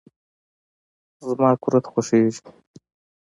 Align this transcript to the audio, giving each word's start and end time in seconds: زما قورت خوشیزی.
زما 1.27 1.49
قورت 1.63 1.85
خوشیزی. 1.91 2.43